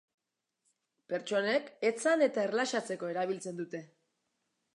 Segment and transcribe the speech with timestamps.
[1.13, 3.85] Pertsonek etzan eta erlaxatzeko erabiltzen dute.